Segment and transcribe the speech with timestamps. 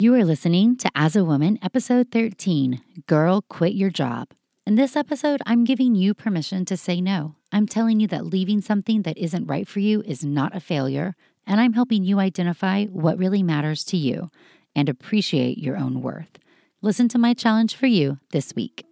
[0.00, 4.28] You are listening to As a Woman, episode 13 Girl, Quit Your Job.
[4.64, 7.34] In this episode, I'm giving you permission to say no.
[7.50, 11.16] I'm telling you that leaving something that isn't right for you is not a failure,
[11.48, 14.30] and I'm helping you identify what really matters to you
[14.76, 16.38] and appreciate your own worth.
[16.80, 18.87] Listen to my challenge for you this week.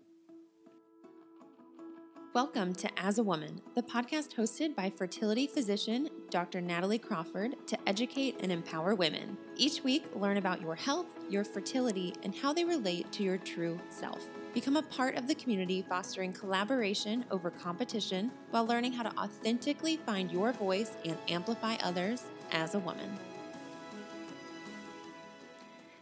[2.36, 6.60] Welcome to As a Woman, the podcast hosted by fertility physician Dr.
[6.60, 9.38] Natalie Crawford to educate and empower women.
[9.56, 13.80] Each week, learn about your health, your fertility, and how they relate to your true
[13.88, 14.22] self.
[14.52, 19.96] Become a part of the community fostering collaboration over competition while learning how to authentically
[19.96, 23.16] find your voice and amplify others as a woman.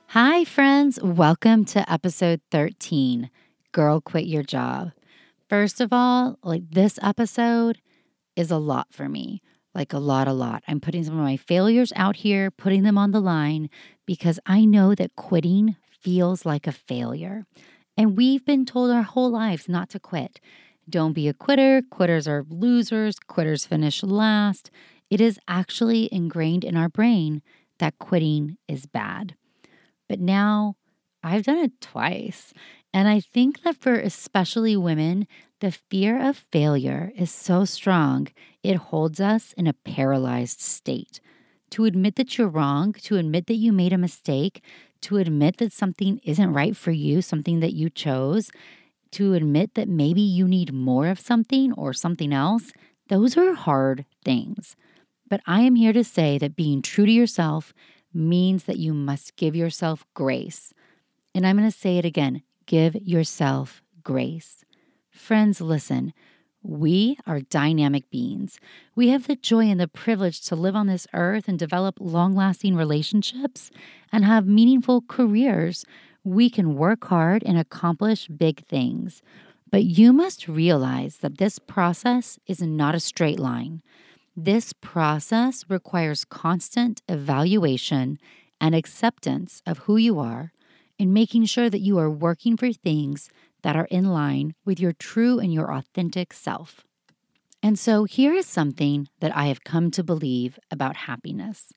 [0.09, 0.99] Hi, friends.
[1.01, 3.31] Welcome to episode 13
[3.71, 4.91] Girl, Quit Your Job.
[5.49, 7.81] First of all, like this episode
[8.35, 9.43] is a lot for me.
[9.75, 10.63] Like a lot, a lot.
[10.69, 13.69] I'm putting some of my failures out here, putting them on the line
[14.07, 17.45] because I know that quitting feels like a failure.
[17.97, 20.41] And we've been told our whole lives not to quit.
[20.89, 21.83] Don't be a quitter.
[21.91, 23.19] Quitters are losers.
[23.19, 24.71] Quitters finish last.
[25.11, 27.43] It is actually ingrained in our brain
[27.79, 29.35] that quitting is bad.
[30.09, 30.77] But now
[31.23, 32.53] I've done it twice.
[32.95, 35.27] And I think that for especially women,
[35.59, 38.29] the fear of failure is so strong,
[38.63, 41.21] it holds us in a paralyzed state.
[41.71, 44.63] To admit that you're wrong, to admit that you made a mistake,
[45.01, 48.53] to admit that something isn't right for you, something that you chose,
[49.11, 52.71] to admit that maybe you need more of something or something else,
[53.09, 54.77] those are hard things.
[55.29, 57.75] But I am here to say that being true to yourself
[58.13, 60.73] means that you must give yourself grace.
[61.35, 64.65] And I'm going to say it again give yourself grace.
[65.11, 66.13] Friends, listen.
[66.63, 68.59] We are dynamic beings.
[68.95, 72.35] We have the joy and the privilege to live on this earth and develop long
[72.35, 73.71] lasting relationships
[74.11, 75.85] and have meaningful careers.
[76.25, 79.21] We can work hard and accomplish big things.
[79.71, 83.83] But you must realize that this process is not a straight line.
[84.35, 88.19] This process requires constant evaluation
[88.59, 90.54] and acceptance of who you are
[91.05, 93.29] and making sure that you are working for things
[93.61, 96.87] that are in line with your true and your authentic self.
[97.63, 101.75] And so here is something that I have come to believe about happiness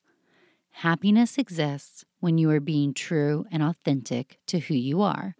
[0.70, 5.34] happiness exists when you are being true and authentic to who you are.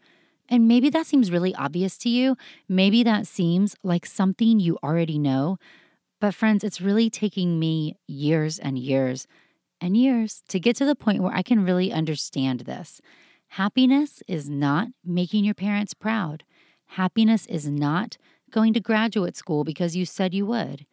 [0.51, 2.37] And maybe that seems really obvious to you.
[2.69, 5.57] Maybe that seems like something you already know.
[6.21, 9.27] But, friends, it's really taking me years and years
[9.81, 13.01] and years to get to the point where I can really understand this.
[13.53, 16.45] Happiness is not making your parents proud.
[16.87, 18.17] Happiness is not
[18.51, 20.87] going to graduate school because you said you would.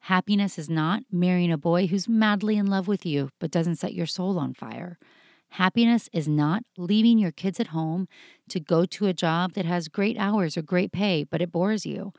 [0.00, 3.94] Happiness is not marrying a boy who's madly in love with you but doesn't set
[3.94, 4.98] your soul on fire.
[5.50, 8.08] Happiness is not leaving your kids at home
[8.48, 11.84] to go to a job that has great hours or great pay, but it bores
[11.84, 12.12] you.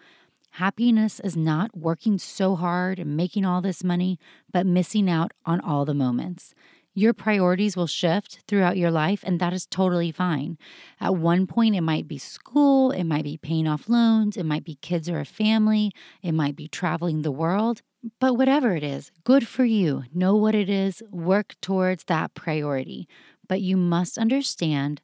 [0.51, 4.19] Happiness is not working so hard and making all this money,
[4.51, 6.53] but missing out on all the moments.
[6.95, 10.57] Your priorities will shift throughout your life, and that is totally fine.
[11.01, 14.63] At one point, it might be school, it might be paying off loans, it might
[14.63, 17.81] be kids or a family, it might be traveling the world.
[18.19, 20.03] But whatever it is, good for you.
[20.13, 23.07] Know what it is, work towards that priority.
[23.47, 25.01] But you must understand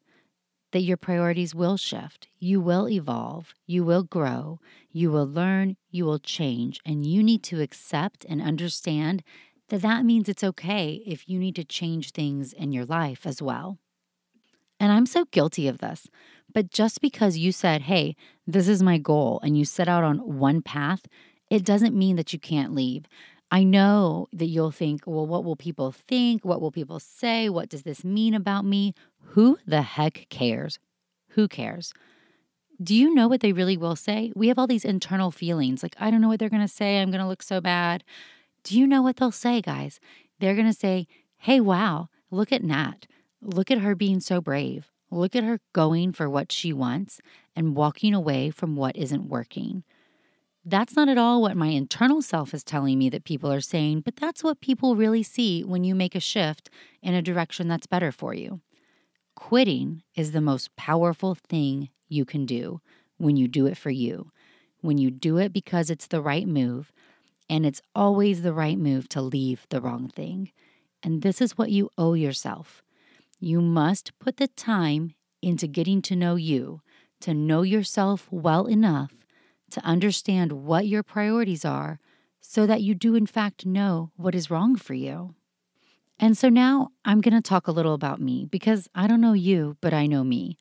[0.71, 2.27] that your priorities will shift.
[2.39, 3.53] You will evolve.
[3.66, 4.59] You will grow.
[4.91, 5.77] You will learn.
[5.89, 6.79] You will change.
[6.85, 9.23] And you need to accept and understand
[9.69, 13.41] that that means it's okay if you need to change things in your life as
[13.41, 13.78] well.
[14.80, 16.07] And I'm so guilty of this.
[16.54, 18.16] But just because you said, hey,
[18.48, 21.06] this is my goal, and you set out on one path,
[21.50, 23.06] it doesn't mean that you can't leave.
[23.51, 26.45] I know that you'll think, well, what will people think?
[26.45, 27.50] What will people say?
[27.50, 28.94] What does this mean about me?
[29.33, 30.80] Who the heck cares?
[31.30, 31.94] Who cares?
[32.81, 34.31] Do you know what they really will say?
[34.36, 37.01] We have all these internal feelings like, I don't know what they're going to say.
[37.01, 38.04] I'm going to look so bad.
[38.69, 40.00] Do you know what they'll say, guys?
[40.39, 41.07] They're going to say,
[41.38, 43.07] Hey, wow, look at Nat.
[43.42, 44.92] Look at her being so brave.
[45.10, 47.19] Look at her going for what she wants
[47.56, 49.83] and walking away from what isn't working.
[50.63, 54.01] That's not at all what my internal self is telling me that people are saying,
[54.01, 56.69] but that's what people really see when you make a shift
[57.01, 58.62] in a direction that's better for you.
[59.36, 62.81] quitting is the most powerful thing you can do
[63.18, 64.31] when you do it for you,
[64.81, 66.92] when you do it because it's the right move,
[67.50, 70.51] and it's always the right move to leave the wrong thing.
[71.01, 72.84] And this is what you owe yourself.
[73.40, 76.81] You must put the time into getting to know you,
[77.22, 79.13] to know yourself well enough
[79.72, 82.00] to understand what your priorities are
[82.42, 85.36] so that you do, in fact, know what is wrong for you.
[86.19, 89.34] And so now I'm going to talk a little about me because I don't know
[89.34, 90.57] you, but I know me.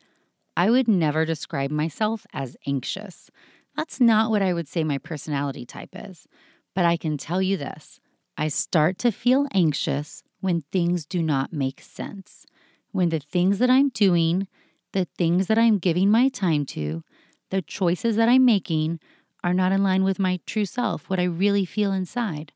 [0.56, 3.30] I would never describe myself as anxious.
[3.76, 6.26] That's not what I would say my personality type is.
[6.74, 8.00] But I can tell you this
[8.36, 12.46] I start to feel anxious when things do not make sense,
[12.92, 14.46] when the things that I'm doing,
[14.92, 17.02] the things that I'm giving my time to,
[17.50, 19.00] the choices that I'm making
[19.42, 22.52] are not in line with my true self, what I really feel inside.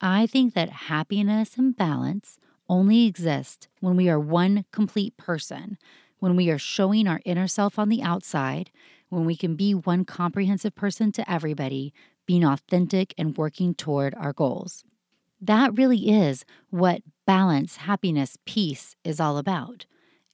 [0.00, 2.38] I think that happiness and balance
[2.68, 5.76] only exist when we are one complete person,
[6.18, 8.70] when we are showing our inner self on the outside,
[9.08, 11.92] when we can be one comprehensive person to everybody,
[12.30, 14.84] being authentic and working toward our goals.
[15.40, 19.84] That really is what balance, happiness, peace is all about.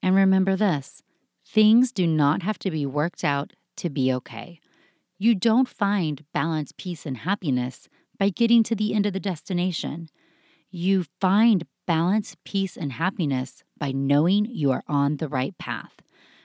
[0.02, 1.02] And remember this
[1.46, 4.60] things do not have to be worked out to be okay.
[5.16, 7.88] You don't find balance, peace, and happiness
[8.18, 10.10] by getting to the end of the destination.
[10.70, 16.02] You find balance, peace, and happiness by knowing you are on the right path,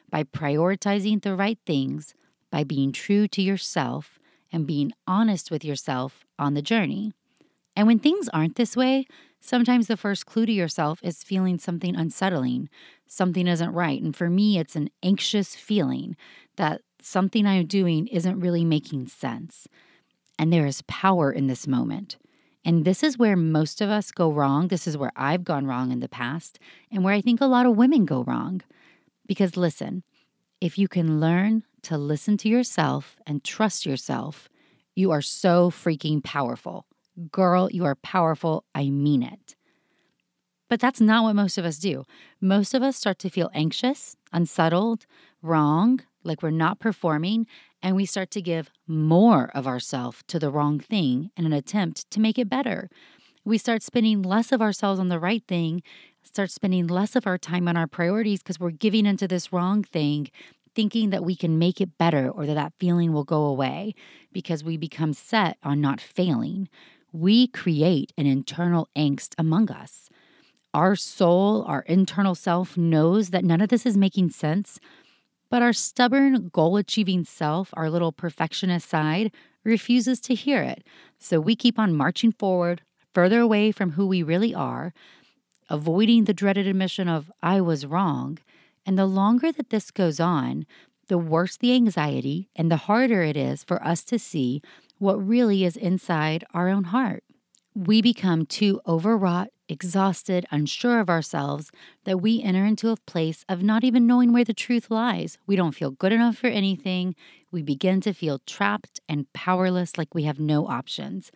[0.10, 2.14] by prioritizing the right things,
[2.50, 4.18] by being true to yourself,
[4.52, 7.14] and being honest with yourself on the journey.
[7.76, 9.06] And when things aren't this way,
[9.40, 12.70] sometimes the first clue to yourself is feeling something unsettling.
[13.08, 14.02] Something isn't right.
[14.02, 16.16] And for me, it's an anxious feeling
[16.58, 19.68] that something I'm doing isn't really making sense.
[20.38, 22.18] And there is power in this moment.
[22.64, 24.68] And this is where most of us go wrong.
[24.68, 26.60] This is where I've gone wrong in the past,
[26.92, 28.62] and where I think a lot of women go wrong.
[29.26, 30.04] Because listen,
[30.62, 34.48] if you can learn to listen to yourself and trust yourself,
[34.96, 36.86] you are so freaking powerful.
[37.32, 38.64] Girl, you are powerful.
[38.76, 39.56] I mean it.
[40.70, 42.06] But that's not what most of us do.
[42.40, 45.06] Most of us start to feel anxious, unsettled,
[45.42, 47.48] wrong, like we're not performing,
[47.82, 52.10] and we start to give more of ourselves to the wrong thing in an attempt
[52.12, 52.90] to make it better.
[53.44, 55.82] We start spending less of ourselves on the right thing,
[56.24, 59.84] start spending less of our time on our priorities because we're giving into this wrong
[59.84, 60.30] thing,
[60.76, 63.94] thinking that we can make it better or that that feeling will go away
[64.32, 66.70] because we become set on not failing.
[67.12, 70.10] We create an internal angst among us.
[70.74, 74.80] Our soul, our internal self knows that none of this is making sense
[75.52, 79.34] but our stubborn, goal achieving self, our little perfectionist side,
[79.66, 80.82] refuses to hear it.
[81.20, 82.82] So we keep on marching forward,
[83.14, 84.94] further away from who we really are,
[85.72, 88.38] avoiding the dreaded admission of, I was wrong.
[88.86, 90.66] And the longer that this goes on,
[91.08, 94.62] the worse the anxiety and the harder it is for us to see
[95.00, 97.24] what really is inside our own heart.
[97.74, 101.72] We become too overwrought exhausted, unsure of ourselves,
[102.04, 105.38] that we enter into a place of not even knowing where the truth lies.
[105.48, 107.16] We don't feel good enough for anything.
[107.52, 111.32] We begin to feel trapped and powerless, like we have no options.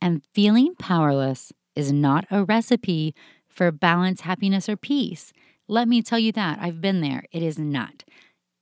[0.00, 3.14] And feeling powerless is not a recipe
[3.60, 5.34] for balance, happiness, or peace.
[5.68, 6.58] Let me tell you that.
[6.62, 7.24] I've been there.
[7.30, 8.04] It is not.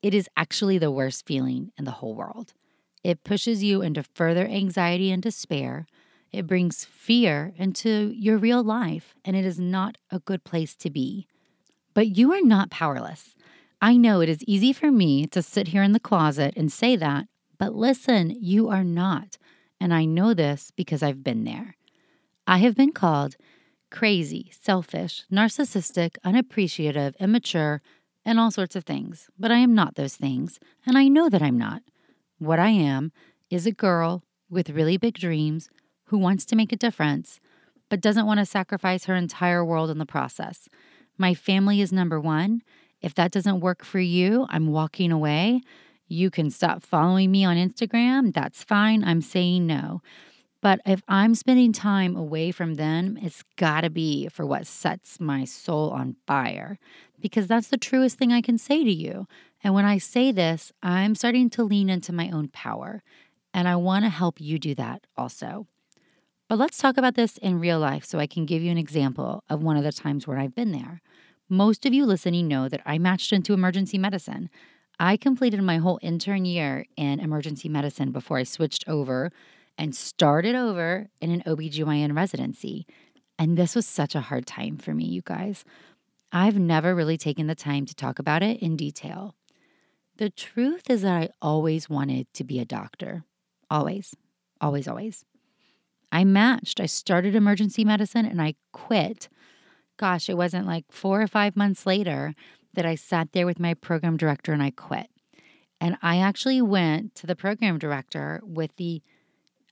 [0.02, 2.52] It is actually the worst feeling in the whole world.
[3.04, 5.86] It pushes you into further anxiety and despair
[6.32, 10.90] it brings fear into your real life, and it is not a good place to
[10.90, 11.26] be.
[11.94, 13.34] But you are not powerless.
[13.80, 16.96] I know it is easy for me to sit here in the closet and say
[16.96, 17.26] that,
[17.58, 19.38] but listen, you are not.
[19.80, 21.76] And I know this because I've been there.
[22.46, 23.36] I have been called
[23.90, 27.82] crazy, selfish, narcissistic, unappreciative, immature,
[28.24, 29.28] and all sorts of things.
[29.38, 31.82] But I am not those things, and I know that I'm not.
[32.38, 33.12] What I am
[33.50, 35.70] is a girl with really big dreams
[36.04, 37.40] who wants to make a difference,
[37.88, 40.68] but doesn't want to sacrifice her entire world in the process.
[41.16, 42.62] My family is number one.
[43.00, 45.62] If that doesn't work for you, I'm walking away.
[46.06, 48.32] You can stop following me on Instagram.
[48.32, 49.04] That's fine.
[49.04, 50.00] I'm saying no.
[50.60, 55.20] But if I'm spending time away from them, it's got to be for what sets
[55.20, 56.78] my soul on fire
[57.20, 59.26] because that's the truest thing I can say to you.
[59.62, 63.02] And when I say this, I'm starting to lean into my own power.
[63.54, 65.66] And I want to help you do that also.
[66.48, 69.44] But let's talk about this in real life so I can give you an example
[69.48, 71.02] of one of the times where I've been there.
[71.48, 74.50] Most of you listening know that I matched into emergency medicine.
[74.98, 79.30] I completed my whole intern year in emergency medicine before I switched over
[79.78, 82.86] and started over in an OBGYN residency.
[83.38, 85.64] And this was such a hard time for me, you guys.
[86.32, 89.36] I've never really taken the time to talk about it in detail.
[90.16, 93.24] The truth is that I always wanted to be a doctor.
[93.70, 94.14] Always,
[94.60, 95.24] always, always.
[96.10, 96.80] I matched.
[96.80, 99.28] I started emergency medicine and I quit.
[99.96, 102.34] Gosh, it wasn't like four or five months later
[102.74, 105.08] that I sat there with my program director and I quit.
[105.80, 109.02] And I actually went to the program director with the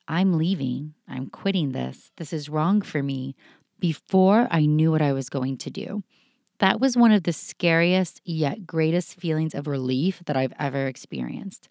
[0.09, 3.35] I'm leaving, I'm quitting this, this is wrong for me
[3.79, 6.03] before I knew what I was going to do.
[6.59, 11.69] That was one of the scariest yet greatest feelings of relief that I've ever experienced.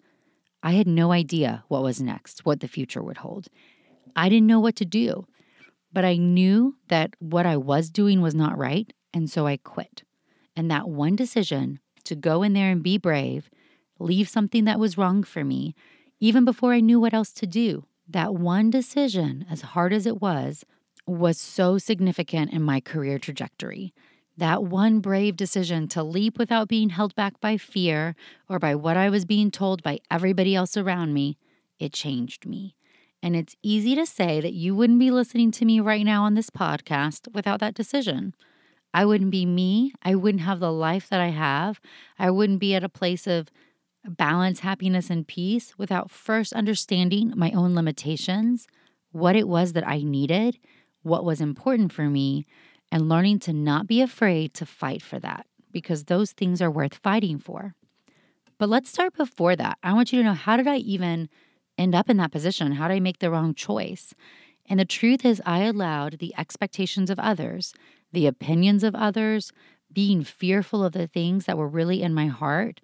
[0.62, 3.48] I had no idea what was next, what the future would hold.
[4.14, 5.26] I didn't know what to do,
[5.92, 10.02] but I knew that what I was doing was not right, and so I quit.
[10.54, 13.50] And that one decision to go in there and be brave,
[13.98, 15.74] leave something that was wrong for me,
[16.20, 20.20] even before I knew what else to do, that one decision, as hard as it
[20.20, 20.64] was,
[21.06, 23.94] was so significant in my career trajectory.
[24.36, 28.14] That one brave decision to leap without being held back by fear
[28.48, 31.38] or by what I was being told by everybody else around me,
[31.78, 32.74] it changed me.
[33.22, 36.34] And it's easy to say that you wouldn't be listening to me right now on
[36.34, 38.34] this podcast without that decision.
[38.92, 39.92] I wouldn't be me.
[40.02, 41.80] I wouldn't have the life that I have.
[42.18, 43.50] I wouldn't be at a place of
[44.08, 48.66] balance, happiness, and peace without first understanding my own limitations,
[49.12, 50.58] what it was that I needed,
[51.02, 52.46] what was important for me,
[52.92, 56.94] and learning to not be afraid to fight for that because those things are worth
[56.94, 57.74] fighting for.
[58.58, 59.78] But let's start before that.
[59.82, 61.28] I want you to know how did I even
[61.76, 62.72] end up in that position?
[62.72, 64.14] How did I make the wrong choice?
[64.68, 67.74] And the truth is, I allowed the expectations of others,
[68.12, 69.52] the opinions of others,
[69.92, 72.80] being fearful of the things that were really in my heart.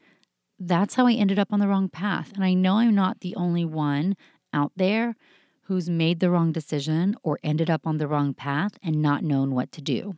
[0.64, 2.30] That's how I ended up on the wrong path.
[2.36, 4.16] And I know I'm not the only one
[4.52, 5.16] out there
[5.62, 9.56] who's made the wrong decision or ended up on the wrong path and not known
[9.56, 10.14] what to do.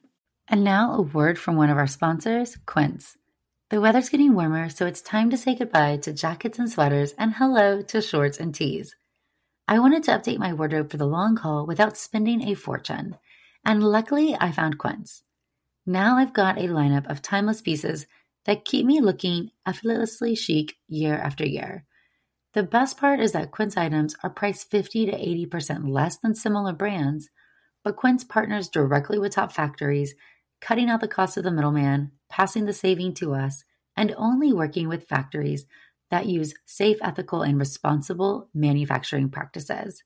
[0.46, 3.16] And now, a word from one of our sponsors, Quince.
[3.70, 7.32] The weather's getting warmer, so it's time to say goodbye to jackets and sweaters and
[7.32, 8.94] hello to shorts and tees.
[9.66, 13.16] I wanted to update my wardrobe for the long haul without spending a fortune,
[13.64, 15.22] and luckily I found Quince.
[15.86, 18.06] Now I've got a lineup of timeless pieces
[18.44, 21.84] that keep me looking effortlessly chic year after year.
[22.52, 26.72] The best part is that Quince items are priced 50 to 80% less than similar
[26.72, 27.28] brands,
[27.82, 30.14] but Quince partners directly with top factories,
[30.60, 33.64] cutting out the cost of the middleman, passing the saving to us,
[33.96, 35.66] and only working with factories
[36.10, 40.02] that use safe, ethical, and responsible manufacturing practices.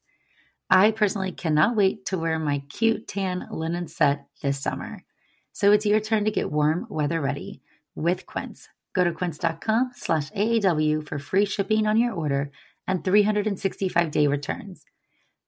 [0.71, 5.05] I personally cannot wait to wear my cute tan linen set this summer.
[5.53, 7.63] So it's your turn to get warm weather ready
[7.99, 8.69] with Quince.
[8.95, 12.51] Go to quince.com slash AAW for free shipping on your order
[12.87, 14.85] and 365 day returns.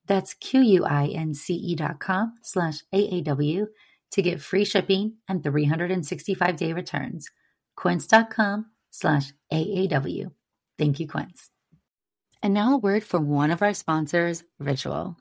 [0.06, 3.66] That's Q-U-I-N-C-E dot com slash AAW
[4.12, 7.28] to get free shipping and 365 day returns.
[7.76, 10.30] Quince.com slash AAW.
[10.78, 11.50] Thank you, Quince.
[12.42, 15.16] And now a word from one of our sponsors, Ritual.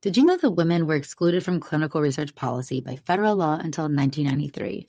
[0.00, 3.84] Did you know that women were excluded from clinical research policy by federal law until
[3.84, 4.88] 1993?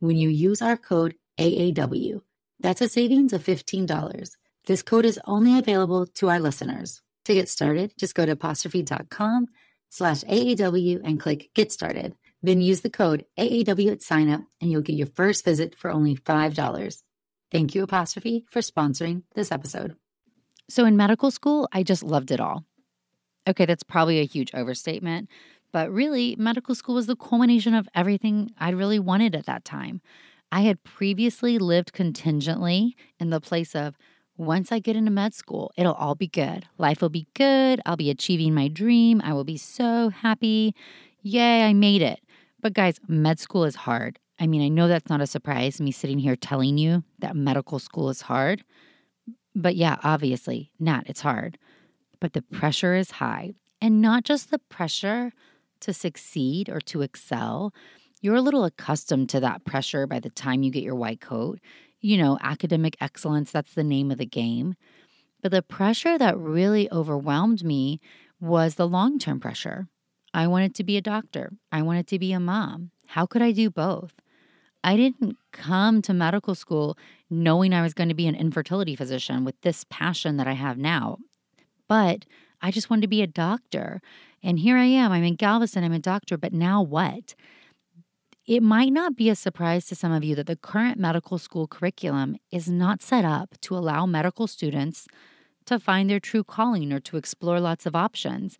[0.00, 2.20] when you use our code AAW.
[2.60, 4.30] That's a savings of $15.
[4.66, 7.02] This code is only available to our listeners.
[7.26, 9.46] To get started, just go to apostrophe.com
[9.90, 12.14] slash AAW and click Get Started.
[12.42, 16.16] Then use the code AAW at signup and you'll get your first visit for only
[16.16, 17.02] $5.
[17.50, 19.96] Thank you, Apostrophe, for sponsoring this episode.
[20.68, 22.64] So in medical school, I just loved it all.
[23.48, 25.28] Okay, that's probably a huge overstatement,
[25.72, 30.00] but really, medical school was the culmination of everything I really wanted at that time.
[30.52, 33.96] I had previously lived contingently in the place of
[34.36, 36.66] once I get into med school, it'll all be good.
[36.78, 37.80] Life will be good.
[37.86, 39.20] I'll be achieving my dream.
[39.24, 40.74] I will be so happy.
[41.22, 42.20] Yay, I made it.
[42.60, 44.18] But guys, med school is hard.
[44.38, 47.78] I mean, I know that's not a surprise, me sitting here telling you that medical
[47.78, 48.62] school is hard.
[49.54, 51.58] But yeah, obviously, Nat, it's hard
[52.20, 53.54] but the pressure is high.
[53.80, 55.32] And not just the pressure
[55.86, 57.74] to succeed or to excel.
[58.20, 61.58] You're a little accustomed to that pressure by the time you get your white coat.
[62.00, 64.74] You know, academic excellence, that's the name of the game.
[65.42, 68.00] But the pressure that really overwhelmed me
[68.40, 69.88] was the long term pressure.
[70.34, 72.90] I wanted to be a doctor, I wanted to be a mom.
[73.06, 74.12] How could I do both?
[74.84, 76.96] I didn't come to medical school
[77.28, 80.78] knowing I was going to be an infertility physician with this passion that I have
[80.78, 81.18] now
[81.88, 82.24] but
[82.62, 84.00] I just wanted to be a doctor.
[84.46, 85.10] And here I am.
[85.10, 85.82] I'm in Galveston.
[85.82, 87.34] I'm a doctor, but now what?
[88.46, 91.66] It might not be a surprise to some of you that the current medical school
[91.66, 95.08] curriculum is not set up to allow medical students
[95.64, 98.56] to find their true calling or to explore lots of options.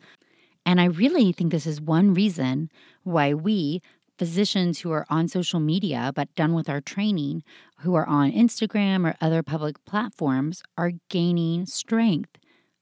[0.67, 2.69] And I really think this is one reason
[3.05, 3.81] why we,
[4.19, 7.45] physicians who are on social media but done with our training,
[7.83, 12.39] who are on Instagram or other public platforms, are gaining strength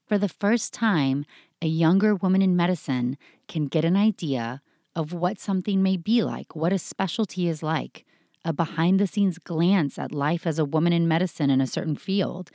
[0.06, 1.24] for the first time,
[1.64, 3.16] a younger woman in medicine
[3.48, 4.60] can get an idea
[4.94, 8.04] of what something may be like, what a specialty is like,
[8.44, 11.96] a behind the scenes glance at life as a woman in medicine in a certain
[11.96, 12.50] field.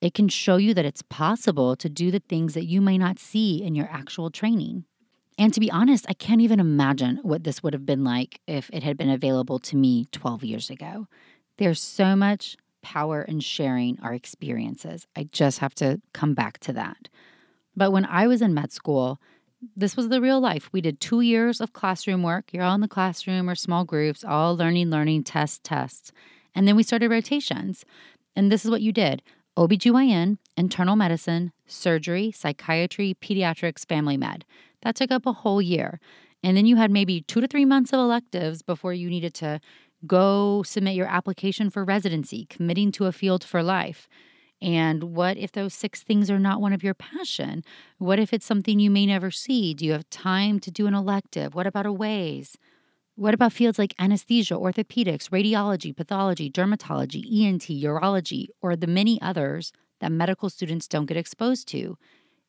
[0.00, 3.18] It can show you that it's possible to do the things that you may not
[3.18, 4.84] see in your actual training.
[5.36, 8.70] And to be honest, I can't even imagine what this would have been like if
[8.72, 11.08] it had been available to me 12 years ago.
[11.58, 15.08] There's so much power in sharing our experiences.
[15.16, 17.08] I just have to come back to that.
[17.76, 19.20] But when I was in med school,
[19.76, 20.68] this was the real life.
[20.72, 22.52] We did two years of classroom work.
[22.52, 26.12] You're all in the classroom or small groups, all learning, learning, test, tests.
[26.54, 27.84] And then we started rotations.
[28.36, 29.22] And this is what you did
[29.56, 34.44] OBGYN, internal medicine, surgery, psychiatry, pediatrics, family med.
[34.82, 35.98] That took up a whole year.
[36.42, 39.60] And then you had maybe two to three months of electives before you needed to
[40.06, 44.08] Go submit your application for residency, committing to a field for life.
[44.64, 47.62] And what if those six things are not one of your passion?
[47.98, 49.74] What if it's something you may never see?
[49.74, 51.54] Do you have time to do an elective?
[51.54, 52.56] What about a ways?
[53.14, 59.70] What about fields like anesthesia, orthopedics, radiology, pathology, dermatology, ENT, urology, or the many others
[60.00, 61.98] that medical students don't get exposed to?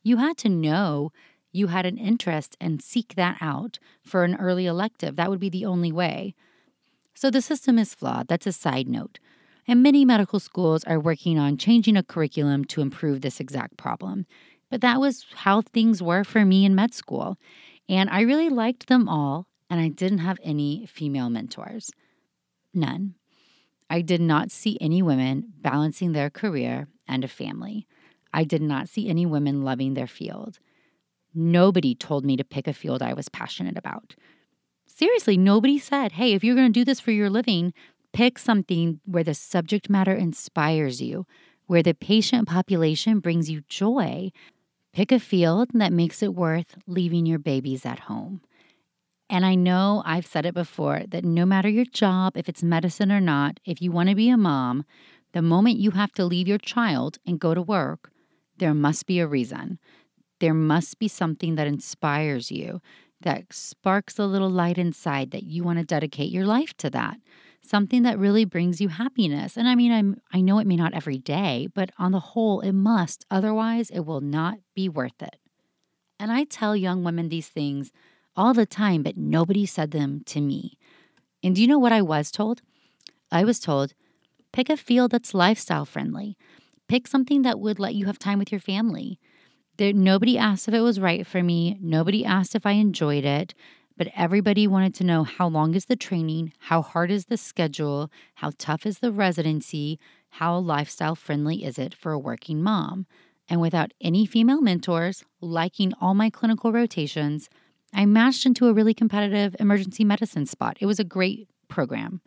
[0.01, 1.11] You had to know
[1.51, 5.17] you had an interest and seek that out for an early elective.
[5.17, 6.33] That would be the only way.
[7.13, 8.29] So the system is flawed.
[8.29, 9.19] That's a side note.
[9.67, 14.25] And many medical schools are working on changing a curriculum to improve this exact problem.
[14.69, 17.37] But that was how things were for me in med school.
[17.89, 21.91] And I really liked them all, and I didn't have any female mentors.
[22.73, 23.15] None.
[23.89, 27.87] I did not see any women balancing their career and a family.
[28.33, 30.59] I did not see any women loving their field.
[31.33, 34.15] Nobody told me to pick a field I was passionate about
[34.95, 37.73] seriously, nobody said, hey, if you're going to do this for your living,
[38.15, 41.27] pick something where the subject matter inspires you,
[41.67, 44.31] where the patient population brings you joy.
[44.93, 48.39] Pick a field that makes it worth leaving your babies at home.
[49.29, 53.11] And I know I've said it before that no matter your job, if it's medicine
[53.11, 54.85] or not, if you want to be a mom,
[55.33, 58.11] the moment you have to leave your child and go to work,
[58.59, 59.77] there must be a reason.
[60.39, 62.79] There must be something that inspires you
[63.19, 67.17] that sparks a little light inside that you want to dedicate your life to that
[67.65, 69.57] something that really brings you happiness.
[69.57, 72.61] And i mean i'm i know it may not every day but on the whole
[72.61, 73.25] it must.
[73.29, 75.37] Otherwise it will not be worth it.
[76.19, 77.91] And i tell young women these things
[78.35, 80.77] all the time but nobody said them to me.
[81.43, 82.61] And do you know what i was told?
[83.31, 83.93] I was told
[84.51, 86.37] pick a field that's lifestyle friendly.
[86.87, 89.19] Pick something that would let you have time with your family.
[89.77, 91.77] There, nobody asked if it was right for me.
[91.81, 93.53] Nobody asked if I enjoyed it.
[93.97, 98.11] But everybody wanted to know how long is the training, how hard is the schedule,
[98.35, 103.05] how tough is the residency, how lifestyle friendly is it for a working mom.
[103.47, 107.49] And without any female mentors, liking all my clinical rotations,
[107.93, 110.77] I matched into a really competitive emergency medicine spot.
[110.81, 112.21] It was a great program.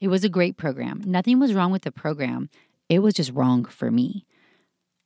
[0.00, 1.02] It was a great program.
[1.04, 2.48] Nothing was wrong with the program,
[2.88, 4.24] it was just wrong for me.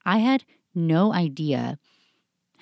[0.07, 1.79] I had no idea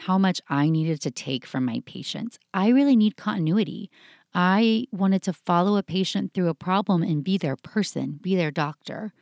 [0.07, 2.39] how much I needed to take from my patients.
[2.53, 3.91] I really need continuity.
[4.35, 8.51] I wanted to follow a patient through a problem and be their person, be their
[8.51, 9.13] doctor.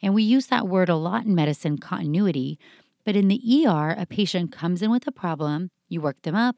[0.00, 2.58] And we use that word a lot in medicine continuity.
[3.04, 6.56] But in the ER, a patient comes in with a problem, you work them up,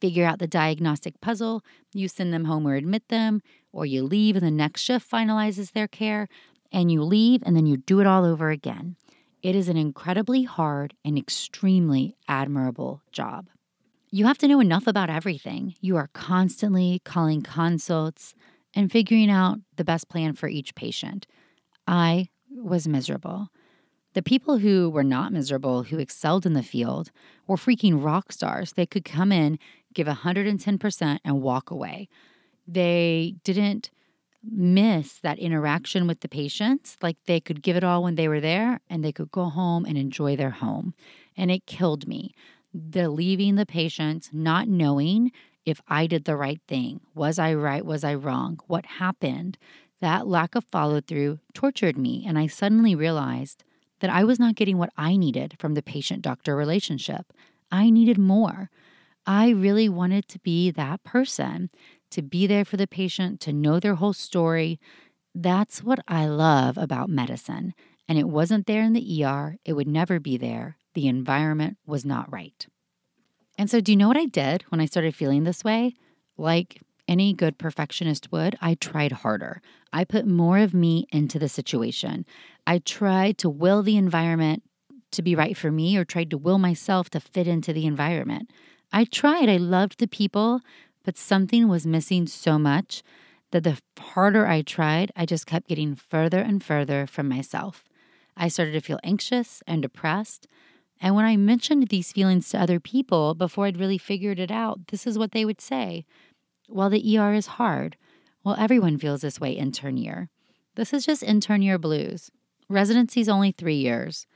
[0.00, 1.62] figure out the diagnostic puzzle,
[1.92, 5.72] you send them home or admit them, or you leave and the next shift finalizes
[5.72, 6.28] their care,
[6.72, 8.96] and you leave and then you do it all over again.
[9.42, 13.48] It is an incredibly hard and extremely admirable job.
[14.10, 15.74] You have to know enough about everything.
[15.80, 18.34] You are constantly calling consults
[18.74, 21.26] and figuring out the best plan for each patient.
[21.86, 23.48] I was miserable.
[24.14, 27.10] The people who were not miserable, who excelled in the field,
[27.46, 28.72] were freaking rock stars.
[28.72, 29.58] They could come in,
[29.94, 32.08] give 110%, and walk away.
[32.66, 33.90] They didn't
[34.42, 36.96] miss that interaction with the patients.
[37.02, 39.84] Like they could give it all when they were there and they could go home
[39.84, 40.94] and enjoy their home.
[41.36, 42.34] And it killed me.
[42.72, 45.32] The leaving the patients, not knowing
[45.64, 47.00] if I did the right thing.
[47.14, 47.84] Was I right?
[47.84, 48.58] Was I wrong?
[48.66, 49.58] What happened?
[50.00, 52.24] That lack of follow through tortured me.
[52.26, 53.64] And I suddenly realized
[54.00, 57.32] that I was not getting what I needed from the patient doctor relationship.
[57.70, 58.70] I needed more.
[59.26, 61.68] I really wanted to be that person
[62.10, 64.80] to be there for the patient, to know their whole story.
[65.34, 67.74] That's what I love about medicine.
[68.08, 70.76] And it wasn't there in the ER, it would never be there.
[70.94, 72.66] The environment was not right.
[73.58, 75.94] And so, do you know what I did when I started feeling this way?
[76.36, 79.60] Like any good perfectionist would, I tried harder.
[79.92, 82.24] I put more of me into the situation.
[82.66, 84.62] I tried to will the environment
[85.12, 88.50] to be right for me or tried to will myself to fit into the environment.
[88.92, 89.48] I tried.
[89.48, 90.60] I loved the people,
[91.04, 93.02] but something was missing so much
[93.50, 97.84] that the harder I tried, I just kept getting further and further from myself.
[98.36, 100.46] I started to feel anxious and depressed.
[101.00, 104.88] And when I mentioned these feelings to other people before I'd really figured it out,
[104.88, 106.04] this is what they would say.
[106.68, 107.96] Well, the ER is hard.
[108.44, 110.28] Well, everyone feels this way intern year.
[110.74, 112.30] This is just intern year blues.
[112.68, 114.26] Residency's only three years.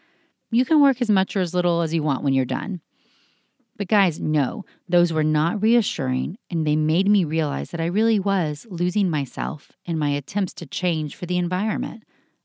[0.51, 2.81] You can work as much or as little as you want when you're done.
[3.83, 8.21] But guys, no, those were not reassuring, and they made me realize that I really
[8.21, 12.05] was losing myself in my attempts to change for the environment.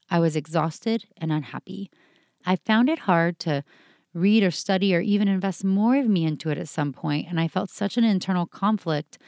[0.10, 1.92] I was exhausted and unhappy.
[2.44, 3.64] I found it hard to
[4.16, 7.40] read or study or even invest more of me into it at some point, and
[7.40, 9.20] I felt such an internal conflict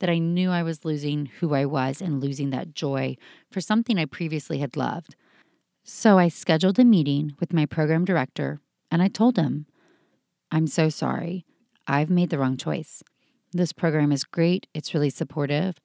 [0.00, 3.18] that I knew I was losing who I was and losing that joy
[3.50, 5.16] for something I previously had loved.
[5.84, 9.66] So I scheduled a meeting with my program director and I told him,
[10.50, 11.44] I'm so sorry.
[11.88, 13.02] I've made the wrong choice.
[13.52, 15.80] This program is great, it's really supportive,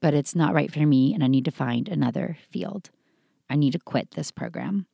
[0.00, 2.90] but it's not right for me, and I need to find another field.
[3.50, 4.86] I need to quit this program.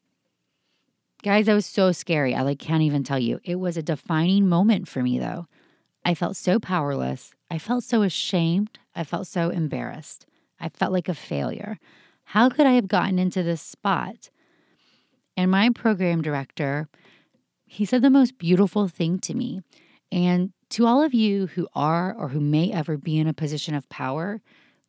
[1.22, 2.34] Guys, that was so scary.
[2.34, 3.40] I like can't even tell you.
[3.44, 5.46] It was a defining moment for me though.
[6.04, 7.32] I felt so powerless.
[7.50, 8.78] I felt so ashamed.
[8.94, 10.26] I felt so embarrassed.
[10.60, 11.78] I felt like a failure.
[12.24, 14.30] How could I have gotten into this spot?
[15.36, 16.88] And my program director,
[17.66, 19.62] he said the most beautiful thing to me.
[20.14, 23.74] And to all of you who are or who may ever be in a position
[23.74, 24.40] of power,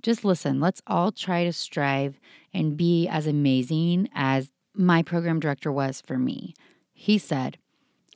[0.03, 0.59] just listen.
[0.59, 2.19] Let's all try to strive
[2.53, 6.53] and be as amazing as my program director was for me.
[6.93, 7.57] He said,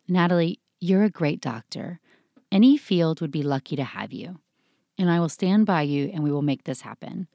[0.08, 2.00] Natalie, you're a great doctor.
[2.52, 4.38] Any field would be lucky to have you.
[5.00, 7.28] And I will stand by you and we will make this happen.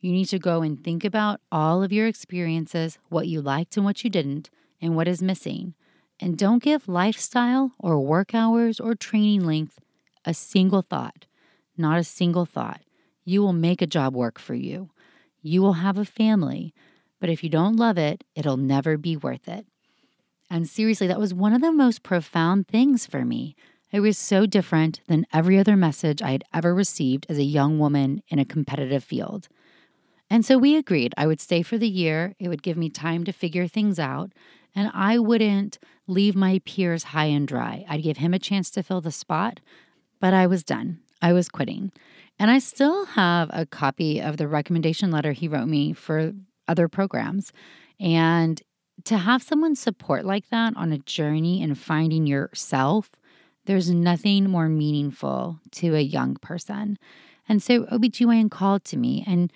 [0.00, 3.84] You need to go and think about all of your experiences, what you liked and
[3.84, 4.48] what you didn't,
[4.80, 5.74] and what is missing.
[6.20, 9.78] And don't give lifestyle or work hours or training length
[10.24, 11.26] a single thought,
[11.76, 12.80] not a single thought.
[13.24, 14.90] You will make a job work for you.
[15.42, 16.74] You will have a family,
[17.20, 19.66] but if you don't love it, it'll never be worth it.
[20.50, 23.54] And seriously, that was one of the most profound things for me.
[23.92, 27.78] It was so different than every other message I had ever received as a young
[27.78, 29.48] woman in a competitive field.
[30.30, 32.34] And so we agreed I would stay for the year.
[32.38, 34.32] It would give me time to figure things out
[34.78, 37.84] and I wouldn't leave my peers high and dry.
[37.88, 39.58] I'd give him a chance to fill the spot,
[40.20, 41.00] but I was done.
[41.20, 41.90] I was quitting.
[42.38, 46.32] And I still have a copy of the recommendation letter he wrote me for
[46.68, 47.52] other programs.
[47.98, 48.62] And
[49.02, 53.10] to have someone support like that on a journey and finding yourself,
[53.64, 56.98] there's nothing more meaningful to a young person.
[57.48, 59.52] And so OBGYN called to me, and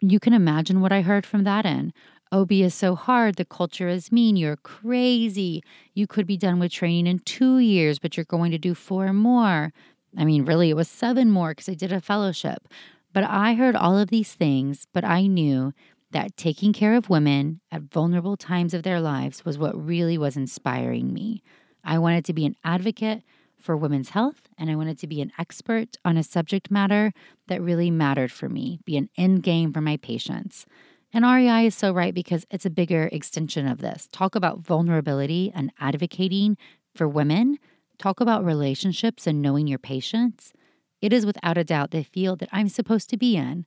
[0.00, 1.92] you can imagine what I heard from that end.
[2.32, 3.36] OB is so hard.
[3.36, 4.36] The culture is mean.
[4.36, 5.62] You're crazy.
[5.94, 9.12] You could be done with training in two years, but you're going to do four
[9.12, 9.72] more.
[10.16, 12.68] I mean, really, it was seven more because I did a fellowship.
[13.12, 15.74] But I heard all of these things, but I knew
[16.12, 20.36] that taking care of women at vulnerable times of their lives was what really was
[20.36, 21.42] inspiring me.
[21.84, 23.22] I wanted to be an advocate
[23.58, 27.12] for women's health, and I wanted to be an expert on a subject matter
[27.48, 30.66] that really mattered for me, be an end game for my patients.
[31.12, 34.08] And REI is so right because it's a bigger extension of this.
[34.12, 36.56] Talk about vulnerability and advocating
[36.94, 37.58] for women.
[37.98, 40.52] Talk about relationships and knowing your patients.
[41.00, 43.66] It is without a doubt the field that I'm supposed to be in.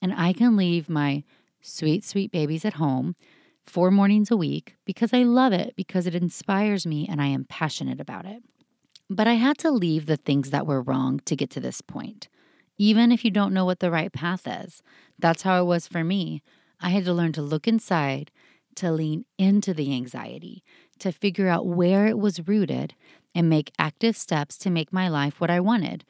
[0.00, 1.24] And I can leave my
[1.60, 3.16] sweet, sweet babies at home
[3.66, 7.44] four mornings a week because I love it, because it inspires me and I am
[7.44, 8.42] passionate about it.
[9.10, 12.28] But I had to leave the things that were wrong to get to this point,
[12.78, 14.82] even if you don't know what the right path is.
[15.18, 16.42] That's how it was for me.
[16.80, 18.30] I had to learn to look inside,
[18.76, 20.62] to lean into the anxiety,
[21.00, 22.94] to figure out where it was rooted,
[23.34, 26.04] and make active steps to make my life what I wanted.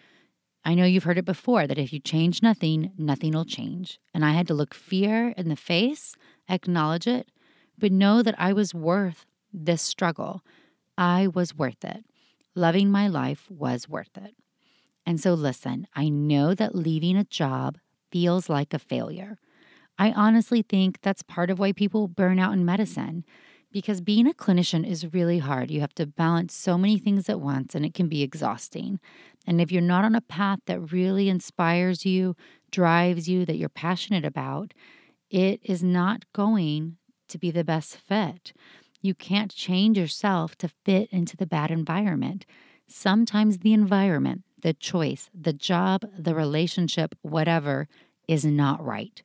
[0.64, 3.98] I know you've heard it before that if you change nothing, nothing will change.
[4.12, 6.14] And I had to look fear in the face,
[6.48, 7.30] acknowledge it,
[7.78, 10.42] but know that I was worth this struggle.
[10.96, 12.04] I was worth it.
[12.54, 14.34] Loving my life was worth it.
[15.06, 17.78] And so, listen, I know that leaving a job
[18.10, 19.38] feels like a failure.
[19.98, 23.24] I honestly think that's part of why people burn out in medicine
[23.70, 25.70] because being a clinician is really hard.
[25.70, 28.98] You have to balance so many things at once and it can be exhausting.
[29.46, 32.34] And if you're not on a path that really inspires you,
[32.70, 34.72] drives you, that you're passionate about,
[35.30, 36.96] it is not going
[37.28, 38.52] to be the best fit.
[39.02, 42.46] You can't change yourself to fit into the bad environment.
[42.86, 47.86] Sometimes the environment, the choice, the job, the relationship, whatever,
[48.26, 49.22] is not right.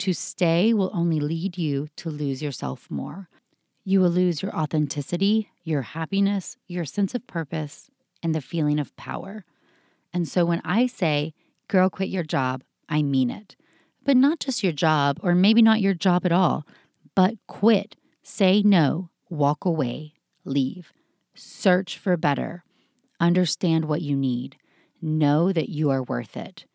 [0.00, 3.28] To stay will only lead you to lose yourself more.
[3.84, 7.90] You will lose your authenticity, your happiness, your sense of purpose,
[8.22, 9.44] and the feeling of power.
[10.12, 11.34] And so when I say,
[11.68, 13.56] girl, quit your job, I mean it.
[14.04, 16.66] But not just your job, or maybe not your job at all,
[17.14, 17.96] but quit.
[18.22, 20.92] Say no, walk away, leave.
[21.34, 22.64] Search for better.
[23.18, 24.56] Understand what you need.
[25.00, 26.66] Know that you are worth it.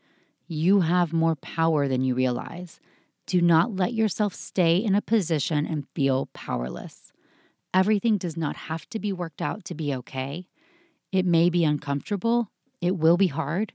[0.47, 2.79] You have more power than you realize.
[3.31, 7.13] Do not let yourself stay in a position and feel powerless.
[7.73, 10.47] Everything does not have to be worked out to be okay.
[11.13, 13.71] It may be uncomfortable, it will be hard,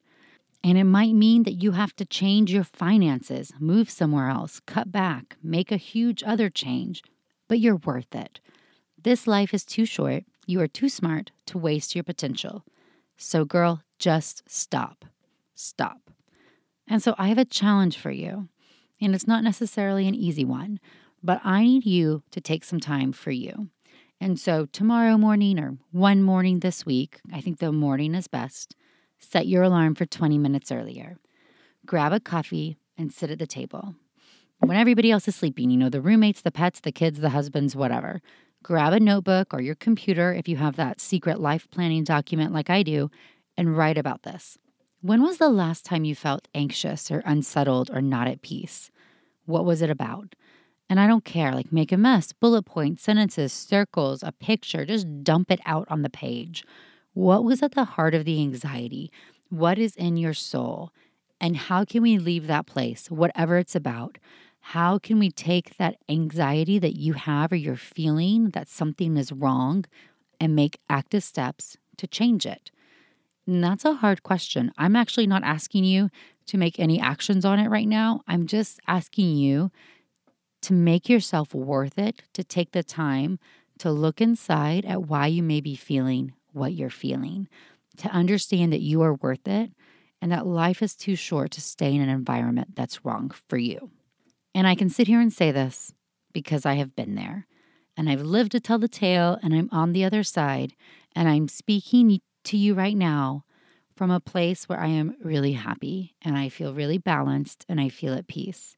[0.63, 4.93] and it might mean that you have to change your finances, move somewhere else, cut
[4.93, 7.03] back, make a huge other change,
[7.49, 8.41] but you're worth it.
[9.03, 10.25] This life is too short.
[10.47, 12.63] You are too smart to waste your potential.
[13.17, 15.07] So, girl, just stop.
[15.55, 16.11] Stop.
[16.87, 18.51] And so, I have a challenge for you.
[19.01, 20.81] And it's not necessarily an easy one,
[21.23, 23.69] but I need you to take some time for you.
[24.21, 28.75] And so, tomorrow morning or one morning this week, I think the morning is best,
[29.19, 31.19] set your alarm for 20 minutes earlier.
[31.85, 33.95] Grab a coffee and sit at the table.
[34.61, 37.77] When everybody else is sleeping, you know, the roommates, the pets, the kids, the husbands,
[37.77, 38.23] whatever,
[38.63, 42.71] grab a notebook or your computer if you have that secret life planning document like
[42.71, 43.11] I do
[43.57, 44.57] and write about this.
[45.01, 48.91] When was the last time you felt anxious or unsettled or not at peace?
[49.45, 50.35] What was it about?
[50.89, 55.25] And I don't care, like make a mess, bullet points, sentences, circles, a picture, just
[55.25, 56.65] dump it out on the page.
[57.15, 59.11] What was at the heart of the anxiety?
[59.51, 60.93] What is in your soul?
[61.41, 64.19] And how can we leave that place, whatever it's about?
[64.61, 69.33] How can we take that anxiety that you have or you're feeling that something is
[69.33, 69.85] wrong
[70.41, 72.71] and make active steps to change it?
[73.47, 74.73] And that's a hard question.
[74.77, 76.11] I'm actually not asking you
[76.47, 78.23] to make any actions on it right now.
[78.27, 79.71] I'm just asking you
[80.63, 83.39] to make yourself worth it, to take the time
[83.79, 87.49] to look inside at why you may be feeling what you're feeling,
[87.99, 89.71] to understand that you are worth it
[90.21, 93.91] and that life is too short to stay in an environment that's wrong for you.
[94.55, 95.93] And I can sit here and say this
[96.33, 97.47] because I have been there
[97.97, 100.75] and I've lived to tell the tale and I'm on the other side
[101.15, 103.45] and I'm speaking to you right now
[103.97, 107.89] from a place where I am really happy and I feel really balanced and I
[107.89, 108.77] feel at peace.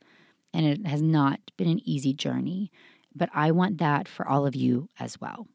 [0.55, 2.71] And it has not been an easy journey,
[3.15, 5.47] but I want that for all of you as well.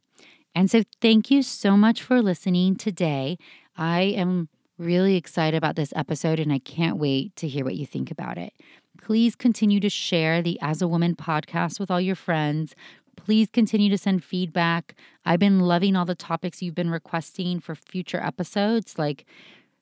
[0.56, 3.38] And so, thank you so much for listening today.
[3.76, 7.86] I am really excited about this episode and I can't wait to hear what you
[7.86, 8.54] think about it.
[9.02, 12.76] Please continue to share the As a Woman podcast with all your friends.
[13.16, 14.96] Please continue to send feedback.
[15.26, 19.26] I've been loving all the topics you've been requesting for future episodes, like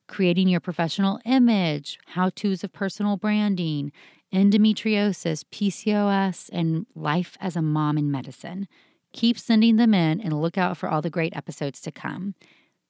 [0.07, 3.91] creating your professional image, how to's of personal branding,
[4.33, 8.67] endometriosis, PCOS, and life as a mom in medicine.
[9.13, 12.35] Keep sending them in and look out for all the great episodes to come.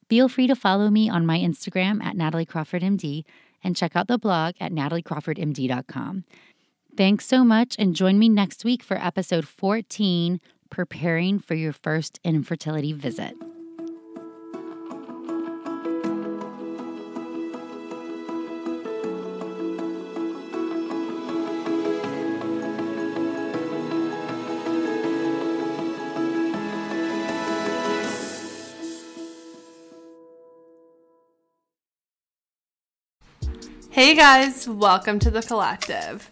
[0.08, 3.24] Feel free to follow me on my Instagram at Natalie Crawford MD
[3.64, 6.24] and check out the blog at nataliecrawfordmd.com.
[6.94, 12.20] Thanks so much, and join me next week for episode 14 Preparing for Your First
[12.22, 13.34] Infertility Visit.
[33.88, 36.31] Hey guys, welcome to the collective.